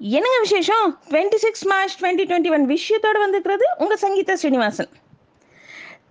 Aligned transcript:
என்னங்க 0.00 0.38
விசேஷம்? 0.40 0.98
Twenty 1.10 1.38
six 1.44 1.64
March 1.66 1.94
twenty 2.02 2.24
twenty 2.30 2.50
one 2.50 2.66
விஷயத்தோடு 2.68 3.18
வந்திருக்கிறது 3.18 3.64
உங்கள் 3.78 4.00
சங்கீதா 4.02 4.32
ஸ்ரீனிவாசன். 4.32 4.90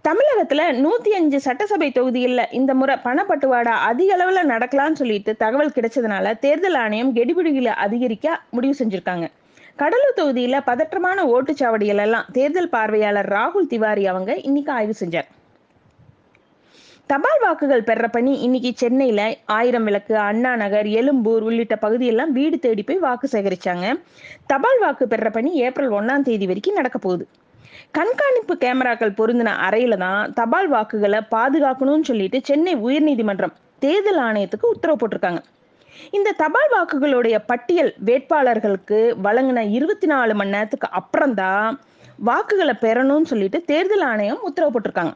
தமிழகத்தில் 0.02 0.80
நூற்றி 0.80 1.14
அஞ்சு 1.14 1.40
சட்டசபை 1.40 1.92
தொகுதிகளில் 1.92 2.52
இந்த 2.52 2.74
முறை 2.74 2.96
பணப்பட்டுவாடா 3.04 3.74
அதிக 3.90 4.14
அளவில் 4.14 4.50
நடக்கலாம்னு 4.50 5.00
சொல்லிட்டு 5.02 5.38
தகவல் 5.38 5.74
கிடைச்சதுனால 5.76 6.40
தேர்தல் 6.40 6.74
ஆணையம் 6.74 7.16
கெடிபிடிகளை 7.16 7.74
அதிகரிக்க 7.86 8.42
முடிவு 8.50 8.76
செஞ்சுருக்காங்க. 8.80 9.28
கடலூர் 9.76 10.20
தொகுதியில் 10.20 10.66
பதற்றமான 10.66 11.26
ஓட்டுச்சாவடிகள் 11.36 12.04
எல்லாம் 12.08 12.26
தேர்தல் 12.32 12.70
பார்வையாளர் 12.70 13.30
ராகுல் 13.30 13.72
திவாரி 13.74 14.06
அவங்க 14.08 14.36
இன்னைக்கு 14.36 14.72
ஆய்வு 14.72 14.94
செஞ்சார். 15.00 15.28
தபால் 17.12 17.42
வாக்குகள் 17.44 17.84
பெற 17.88 18.06
பணி 18.08 18.32
இன்னைக்கு 18.46 18.70
சென்னையில 18.76 19.22
ஆயிரம் 19.58 19.86
விளக்கு 19.88 20.14
அண்ணா 20.30 20.50
நகர் 20.62 20.88
எழும்பூர் 21.00 21.44
உள்ளிட்ட 21.48 21.76
பகுதியெல்லாம் 21.84 22.32
வீடு 22.38 22.58
தேடி 22.66 22.84
போய் 22.88 23.00
வாக்கு 23.06 23.28
சேகரிச்சாங்க. 23.34 23.86
தபால் 24.52 24.80
வாக்கு 24.80 25.06
பெற 25.08 25.30
பணி 25.30 25.52
ஏப்ரல் 25.66 25.94
ஒன்னாம் 26.00 26.26
தேதி 26.30 26.48
வரைக்கும் 26.50 26.78
நடக்க 26.80 26.98
போகுது. 27.06 27.26
கண்காணிப்பு 27.98 28.56
கேமராக்கள் 28.64 29.16
பொருந்தின 29.20 29.54
அறையில 29.68 29.98
தான் 30.04 30.34
தபால் 30.40 30.70
வாக்குகளை 30.74 31.22
பாதுகாக்கணும்னு 31.36 32.10
சொல்லிட்டு 32.10 32.42
சென்னை 32.50 32.74
உயர்நீதிமன்றம் 32.88 33.56
தேர்தல் 33.86 34.22
ஆணையத்துக்கு 34.28 34.74
உத்தரவு 34.74 35.00
போட்டிருக்காங்க. 35.02 35.42
இந்த 36.18 36.36
தபால் 36.44 36.74
வாக்குகளுடைய 36.76 37.38
பட்டியல் 37.52 37.94
வேட்பாளர்களுக்கு 38.10 39.00
வழங்கின 39.28 39.66
இருபத்தி 39.78 40.10
நாலு 40.14 40.36
மணி 40.42 40.56
நேரத்துக்கு 40.58 40.90
அப்புறம்தான் 41.02 41.80
வாக்குகளை 42.30 42.76
பெறணும்னு 42.86 43.32
சொல்லிட்டு 43.34 43.62
தேர்தல் 43.72 44.06
ஆணையம் 44.12 44.46
உத்தரவு 44.50 44.74
போட்டிருக்காங்க. 44.76 45.16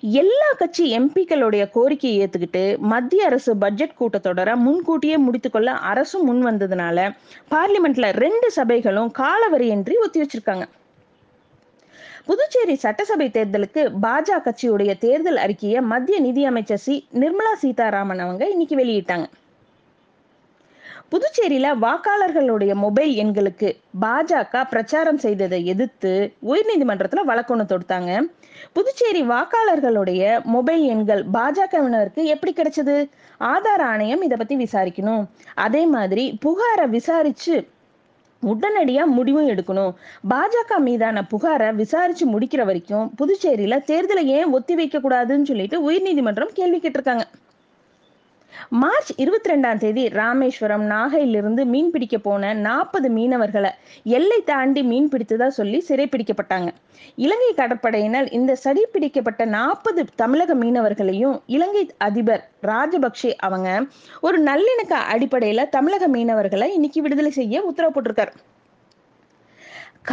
எல்லா 0.00 0.48
கட்சி 0.58 0.98
எம்பிக்களுடைய 0.98 1.70
கோரிக்கையை 1.70 2.26
ஏத்துக்கிட்டு 2.26 2.78
மத்திய 2.78 3.24
அரசு 3.24 3.56
பட்ஜெட் 3.56 3.98
கூட்டத்தொடரை 4.00 4.54
முன்கூட்டியே 4.56 5.16
முடித்துக்கொள்ள 5.16 5.70
அரசும் 5.70 6.24
முன் 6.24 6.46
வந்ததுனால 6.46 7.14
பார்லிமெண்ட்ல 7.50 8.10
ரெண்டு 8.12 8.50
சபைகளும் 8.50 9.12
காலவரையின்றி 9.18 9.96
ஒத்தி 10.02 10.20
வச்சிருக்காங்க. 10.20 10.66
புதுச்சேரி 12.26 12.74
சட்டசபை 12.74 13.28
தேர்தலுக்கு 13.28 13.82
பாஜக 14.02 14.38
கட்சியுடைய 14.44 14.98
தேர்தல் 14.98 15.36
அறிக்கையை 15.36 15.80
மத்திய 15.80 16.20
நிதியமைச்சர் 16.20 16.84
சி. 16.86 17.08
நிர்மலா 17.14 17.52
சீதாராமன் 17.54 18.18
அவங்க 18.18 18.48
இன்னைக்கு 18.48 18.76
வெளியிட்டாங்க. 18.76 19.26
புதுச்சேரியில 21.12 21.66
வாக்காளர்களுடைய 21.84 22.74
மொபைல் 22.74 23.12
எண்களுக்கு 23.16 23.68
பாஜக 24.00 24.68
பிரச்சாரம் 24.68 25.18
செய்ததை 25.18 25.66
எதிர்த்து 25.66 26.32
உயர்நீதிமன்றத்துல 26.42 27.22
வழக்கொன்னு 27.26 27.64
தொடுத்தாங்க. 27.72 28.20
புதுச்சேரி 28.72 29.22
வாக்காளர்களுடைய 29.22 30.42
மொபைல் 30.44 30.82
எண்கள் 30.82 31.22
பாஜகவினருக்கு 31.32 32.24
எப்படி 32.24 32.52
கிடைச்சது? 32.52 32.96
ஆதார் 33.40 33.84
ஆணையம் 33.92 34.22
இதை 34.22 34.36
பத்தி 34.36 34.56
விசாரிக்கணும். 34.56 35.24
அதே 35.54 35.86
மாதிரி 35.86 36.38
புகாரை 36.46 36.88
விசாரிச்சு 36.88 37.68
உடனடியா 38.42 39.04
முடிவும் 39.04 39.48
எடுக்கணும். 39.48 39.92
பாஜக 40.30 40.78
மீதான 40.78 41.26
புகாரை 41.30 41.74
விசாரிச்சு 41.74 42.38
முடிக்கிற 42.38 42.64
வரைக்கும் 42.64 43.12
புதுச்சேரியில 43.18 43.78
தேர்தலை 43.90 44.24
ஏன் 44.24 44.44
ஒத்தி 44.44 44.74
வைக்க 44.74 44.98
கூடாதுன்னு 44.98 45.42
சொல்லிட்டு 45.42 45.90
உயர்நீதிமன்றம் 45.90 46.56
கேள்வி 46.60 46.78
கேட்டிருக்காங்க. 46.78 47.24
மார்ச் 48.68 49.10
இருபத்தி 49.16 49.50
ரெண்டாம் 49.50 49.76
தேதி 49.76 50.08
ராமேஸ்வரம் 50.08 50.84
நாகையிலிருந்து 50.86 51.64
மீன் 51.64 51.90
பிடிக்க 51.90 52.18
போன 52.18 52.54
நாற்பது 52.54 53.08
மீனவர்களை 53.08 53.70
எல்லை 54.04 54.42
தாண்டி 54.44 54.82
மீன் 54.82 55.08
பிடித்ததா 55.08 55.46
சொல்லி 55.46 55.84
சிறைப்பிடிக்கப்பட்டாங்க 55.88 56.70
இலங்கை 57.16 57.52
கடற்படையினர் 57.56 58.32
இந்த 58.32 58.54
சரி 58.54 58.84
பிடிக்கப்பட்ட 58.92 59.44
நாற்பது 59.44 60.04
தமிழக 60.16 60.54
மீனவர்களையும் 60.54 61.40
இலங்கை 61.46 61.90
அதிபர் 61.98 62.50
ராஜபக்சே 62.62 63.32
அவங்க 63.38 63.86
ஒரு 64.20 64.42
நல்லிணக்க 64.42 64.94
அடிப்படையில 65.14 65.68
தமிழக 65.68 66.08
மீனவர்களை 66.08 66.68
இன்னைக்கு 66.68 67.02
விடுதலை 67.02 67.30
செய்ய 67.30 67.62
உத்தரவு 67.62 67.94
போட்டிருக்காரு. 67.94 68.34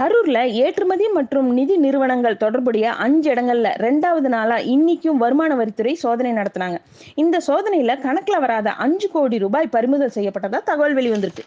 கரூர்ல 0.01 0.39
ஏற்றுமதி 0.61 1.07
மற்றும் 1.07 1.49
நிதி 1.53 1.77
நிறுவனங்கள் 1.77 2.37
தொடர்புடைய 2.43 2.85
அஞ்சு 3.05 3.27
இடங்கள்ல 3.33 3.67
ரெண்டாவது 3.85 4.29
நாளா 4.35 4.57
இன்னைக்கும் 4.73 5.19
வருமான 5.23 5.55
வரித்துறை 5.59 5.93
சோதனை 6.03 6.31
நடத்தினாங்க. 6.31 6.77
இந்த 7.23 7.41
சோதனையில 7.47 7.95
கணக்குல 8.05 8.39
வராத 8.39 8.71
அஞ்சு 8.85 9.09
கோடி 9.15 9.37
ரூபாய் 9.43 9.69
பறிமுதல் 9.75 10.15
செய்யப்பட்டதா 10.15 10.59
தகவல் 10.69 10.95
வெளிவந்திருக்கு. 10.95 11.45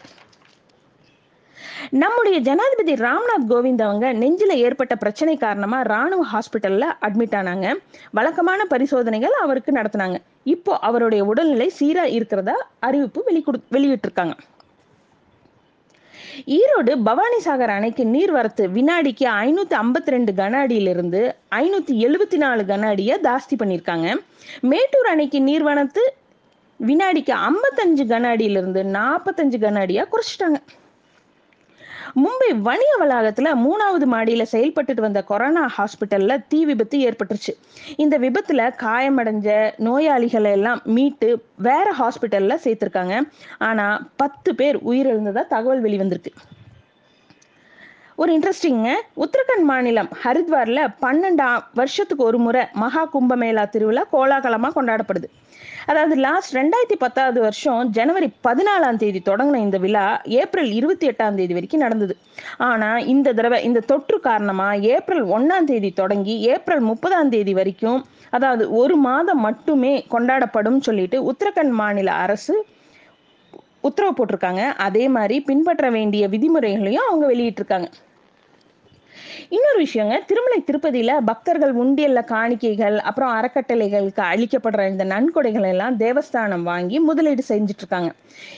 நம்முடைய 2.03 2.37
ஜனாதிபதி 2.47 2.93
ராம்நாத் 2.93 3.49
கோவிந்த் 3.49 3.85
அவங்க 3.87 4.13
நெஞ்சில 4.13 4.51
ஏற்பட்ட 4.67 4.95
பிரச்சனை 4.95 5.37
காரணமா 5.37 5.81
ராணுவ 5.81 6.25
ஹாஸ்பிட்டல்ல 6.33 6.85
அட்மிட் 7.01 7.37
ஆனாங்க. 7.41 7.75
வழக்கமான 8.11 8.65
பரிசோதனைகள் 8.65 9.37
அவருக்கு 9.43 9.71
நடத்தினாங்க. 9.71 10.19
இப்போ 10.43 10.73
அவருடைய 10.89 11.23
உடல்நிலை 11.25 11.71
சீரா 11.79 12.05
இருக்கிறதா 12.17 12.57
அறிவிப்பு 12.79 13.21
வெளி 13.29 13.43
வெளியிட்டிருக்காங்க. 13.77 14.35
ஈரோடு 16.57 16.91
பவானிசாகர் 17.07 17.73
அணைக்கு 17.77 18.03
நீர்வரத்து 18.05 18.63
வினாடிக்கு 18.77 19.25
ஐநூத்தி 19.45 19.75
ஐம்பத்தி 19.83 20.13
ரெண்டு 20.15 20.31
கன 20.33 20.59
அடியிலிருந்து 20.59 21.21
ஐநூத்தி 21.51 21.93
எழுபத்தி 22.05 22.37
நாலு 22.37 22.63
கன 22.63 22.87
அடியை 22.87 23.17
ஜாஸ்தி 23.27 23.55
பண்ணியிருக்காங்க. 23.63 24.07
மேட்டூர் 24.61 25.09
அணைக்கு 25.11 25.39
நீர்வரத்து 25.39 26.03
வினாடிக்கு 26.79 27.33
ஐம்பத்தஞ்சு 27.49 28.05
கன 28.13 28.29
அடியிலிருந்து 28.29 28.83
நாற்பத்தஞ்சு 28.83 29.59
கன 29.65 29.79
அடியா 29.85 30.05
குறைச்சிட்டாங்க. 30.13 30.59
மும்பை 32.15 32.49
வணிக 32.55 32.91
வளாகத்துல 32.99 33.51
மூணாவது 33.65 34.05
மாடியில 34.11 34.45
செயல்பட்டுட்டு 34.51 35.01
வந்த 35.01 35.23
கொரோனா 35.23 35.69
ஹாஸ்பிட்டல்ல 35.77 36.37
தீ 36.47 36.65
விபத்து 36.65 36.97
ஏற்பட்டுருச்சு. 36.99 37.53
இந்த 37.97 38.19
விபத்துல 38.19 38.69
காயமடைஞ்ச 38.81 39.71
நோயாளிகளை 39.77 40.51
எல்லாம் 40.51 40.81
மீட்டு 40.83 41.43
வேற 41.57 41.93
ஹாஸ்பிட்டல்ல 41.99 42.57
சேர்த்திருக்காங்க. 42.63 43.21
ஆனா 43.57 44.07
பத்து 44.15 44.55
பேர் 44.55 44.77
உயிரிழந்ததா 44.77 45.47
தகவல் 45.47 45.83
வெளிவந்திருக்கு. 45.83 46.33
ஒரு 48.17 48.29
இன்ட்ரெஸ்டிங்க 48.35 48.89
உத்தரகண்ட் 49.23 49.65
மாநிலம் 49.69 50.09
ஹரித்வார்ல 50.21 50.81
பன்னெண்டாம் 51.01 51.63
வருஷத்துக்கு 51.79 52.23
ஒரு 52.23 52.37
முறை 52.37 52.61
மகா 52.83 53.01
கும்பமேளா 53.13 53.63
திருவிழா 53.73 54.03
கோலாகலமா 54.13 54.69
கொண்டாடப்படுது. 54.77 55.27
அதாவது 55.89 56.15
லாஸ்ட் 56.25 56.53
ரெண்டாயிரத்தி 56.57 56.97
பத்தாவது 57.03 57.39
வருஷம் 57.45 57.89
ஜனவரி 57.97 58.27
பதினாலாம் 58.47 58.99
தேதி 59.01 59.19
தொடங்கின 59.29 59.61
இந்த 59.65 59.77
விழா 59.85 60.05
ஏப்ரல் 60.41 60.71
இருபத்தி 60.77 61.07
எட்டாம் 61.11 61.37
தேதி 61.39 61.53
வரைக்கும் 61.57 61.83
நடந்தது. 61.85 62.15
ஆனா 62.69 62.89
இந்த 63.13 63.33
தடவை 63.39 63.59
இந்த 63.69 63.83
தொற்று 63.91 64.19
காரணமா 64.29 64.69
ஏப்ரல் 64.93 65.25
ஒன்னாம் 65.37 65.69
தேதி 65.71 65.91
தொடங்கி 66.01 66.35
ஏப்ரல் 66.53 66.83
முப்பதாம் 66.91 67.33
தேதி 67.35 67.55
வரைக்கும் 67.59 67.99
அதாவது 68.37 68.63
ஒரு 68.81 68.97
மாதம் 69.07 69.43
மட்டுமே 69.47 69.93
கொண்டாடப்படும் 70.15 70.79
சொல்லிட்டு 70.87 71.19
உத்தரகண்ட் 71.33 71.75
மாநில 71.81 72.11
அரசு 72.25 72.55
உத்தரவு 73.87 74.13
போட்டிருக்காங்க. 74.17 74.63
அதே 74.87 75.05
மாதிரி 75.15 75.37
பின்பற்ற 75.49 75.85
வேண்டிய 75.89 76.27
விதிமுறைகளையும் 76.27 77.07
அவங்க 77.07 77.25
வெளியிட்டிருக்காங்க. 77.33 77.87
இன்னொரு 79.51 79.79
விஷயங்க 79.79 80.15
திருமலை 80.25 80.57
திருப்பதியில 80.61 81.11
பக்தர்கள் 81.21 81.73
உண்டியல்ல 81.75 82.19
காணிக்கைகள் 82.25 82.97
அப்புறம் 82.99 83.33
அறக்கட்டளைகளுக்கு 83.35 84.21
அளிக்கப்படுற 84.23 84.87
இந்த 84.89 85.03
நன்கொடைகள் 85.03 85.67
எல்லாம் 85.67 85.97
தேவஸ்தானம் 85.97 86.63
வாங்கி 86.63 86.99
முதலீடு 86.99 87.43
செஞ்சுட்டு 87.49 87.83
இருக்காங்க 87.83 88.11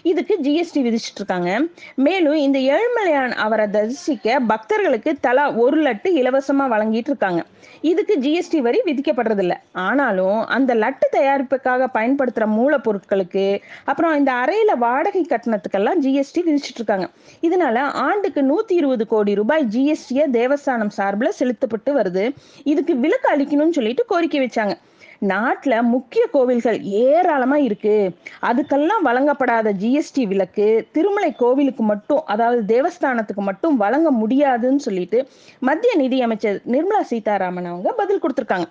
இதுக்கு 0.04 0.36
ஜிஎஸ்டி 0.44 0.82
விதிச்சிட்டு 0.84 1.22
இருக்காங்க 1.22 1.52
மேலும் 1.98 2.38
இந்த 2.38 2.60
ஏழ்மலையான் 2.70 3.36
அவரை 3.38 3.68
தரிசிக்க 3.70 4.40
பக்தர்களுக்கு 4.48 5.14
தலா 5.20 5.46
ஒரு 5.56 5.80
லட்டு 5.82 6.12
இலவசமா 6.14 6.68
வழங்கிட்டு 6.68 7.12
இருக்காங்க 7.14 7.44
இதுக்கு 7.82 8.14
ஜிஎஸ்டி 8.18 8.60
வரி 8.62 8.80
விதிக்கப்படுறது 8.86 9.40
இல்லை 9.40 9.58
ஆனாலும் 9.80 10.40
அந்த 10.48 10.72
லட்டு 10.76 11.08
தயாரிப்புக்காக 11.12 11.88
பயன்படுத்துற 11.94 12.46
மூலப்பொருட்களுக்கு 12.54 13.44
அப்புறம் 13.86 14.16
இந்த 14.16 14.32
அறையில 14.34 14.72
வாடகை 14.78 15.24
கட்டணத்துக்கெல்லாம் 15.26 16.02
ஜிஎஸ்டி 16.02 16.42
விதிச்சிட்டு 16.44 16.82
இருக்காங்க 16.82 17.08
இதனால 17.44 17.78
ஆண்டுக்கு 18.04 18.44
நூத்தி 18.44 18.74
இருபது 18.74 19.06
கோடி 19.08 19.34
ரூபாய் 19.34 19.68
ஜிஎஸ்டிய 19.68 20.24
தேவஸ்தானம் 20.30 20.77
சார்பில் 20.86 21.32
செலுத்தப்பட்டு 21.32 21.98
வருது. 21.98 22.36
இதுக்கு 22.64 22.96
விலக்கு 22.96 23.38
அளிக்கணும்னு 23.38 23.70
சொல்லிட்டு 23.70 24.06
கோரிக்கை 24.06 24.46
வச்சாங்க. 24.46 24.78
நாட்டில் 25.20 25.82
முக்கிய 25.82 26.28
கோவில்கள் 26.32 26.82
ஏராளமாக 26.82 27.62
இருக்கு. 27.62 28.12
அதுக்கெல்லாம் 28.42 29.06
வழங்கப்படாத 29.06 29.74
ஜிஎஸ்டி 29.82 30.28
விலக்கு 30.28 30.88
திருமலை 30.92 31.36
கோவிலுக்கு 31.36 31.84
மட்டும் 31.84 32.26
அதாவது 32.26 32.62
தேவஸ்தானத்துக்கு 32.76 33.44
மட்டும் 33.50 33.78
வழங்க 33.78 34.12
முடியாதுன்னு 34.12 34.80
சொல்லிட்டு 34.80 35.28
மத்திய 35.60 35.96
நிதியமைச்சர் 35.96 36.62
நிர்மலா 36.66 37.02
சீதாராமன் 37.02 37.66
அவங்க 37.66 37.92
பதில் 37.92 38.22
கொடுத்துருக்காங்க. 38.24 38.68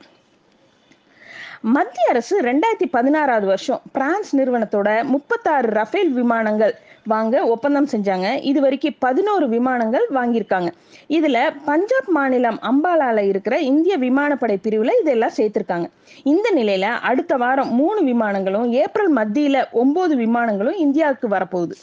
மத்திய 1.63 2.09
அரசு 2.09 2.41
ரெண்டாயிரத்தி 2.41 2.87
பதினாறாவது 2.91 3.47
வருஷம் 3.47 3.83
பிரான்ஸ் 3.93 4.37
நிறுவனத்தோட 4.37 5.05
முப்பத்தாறு 5.05 5.69
ரஃபேல் 5.69 6.13
விமானங்கள் 6.13 6.75
வாங்க 7.07 7.45
ஒப்பந்தம் 7.47 7.89
செஞ்சாங்க. 7.93 8.43
இது 8.43 8.61
வரைக்கும் 8.61 8.97
பதினோரு 8.99 9.49
விமானங்கள் 9.49 10.07
வாங்கியிருக்காங்க. 10.15 10.71
இதுல 11.09 11.39
பஞ்சாப் 11.65 12.09
மாநிலம் 12.09 12.59
அம்பாலால 12.63 13.19
இருக்கிற 13.29 13.59
இந்திய 13.59 13.99
விமானப்படை 13.99 14.59
பிரிவுல 14.63 14.93
இதெல்லாம் 15.01 15.37
சேர்த்திருக்காங்க. 15.37 15.87
இந்த 16.25 16.53
நிலையில 16.57 16.83
அடுத்த 16.83 17.37
வாரம் 17.37 17.75
மூணு 17.75 18.03
விமானங்களும் 18.03 18.69
ஏப்ரல் 18.71 19.15
மத்தியில 19.15 19.65
ஒன்பது 19.73 20.17
விமானங்களும் 20.17 20.79
இந்தியாவுக்கு 20.87 21.29
வரப்போகுது. 21.29 21.77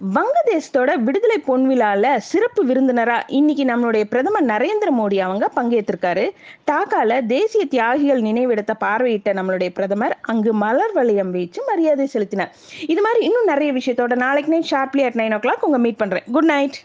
வங்கதேசத்தோட 0.00 0.90
விடுதலை 1.06 1.36
பொன்விழால 1.46 2.16
சிறப்பு 2.16 2.62
விருந்தினரா 2.66 3.16
இன்னைக்கு 3.38 3.64
நம்மளுடைய 3.64 4.04
பிரதமர் 4.04 4.46
நரேந்திர 4.46 4.90
மோடி 4.98 5.16
அவங்க 5.18 5.46
பங்கேற்றிருக்காரு. 5.56 6.24
டாக்கால 6.70 7.26
தேசிய 7.26 7.64
தியாகிகள் 7.64 8.22
நினைவிடத்தை 8.22 8.74
பார்வையிட்ட 8.84 9.32
நம்மளுடைய 9.38 9.68
பிரதமர் 9.68 10.14
அங்கு 10.32 10.52
மலர் 10.64 10.94
வளையம் 10.98 11.30
வீச்சு 11.30 11.62
மரியாதை 11.66 12.06
செலுத்தினார். 12.06 12.52
இது 12.86 13.02
மாதிரி 13.02 13.24
இன்னும் 13.24 13.50
நிறைய 13.52 13.72
விஷயத்தோட 13.72 14.16
நாளைக்கு 14.16 14.52
night 14.54 14.70
sharply 14.74 15.04
at 15.08 15.18
nine 15.22 15.36
o'clock 15.46 15.66
உங்க 15.70 15.78
மீட் 15.78 16.00
பண்றேன். 16.04 16.24
Good 16.32 16.50
night 16.54 16.78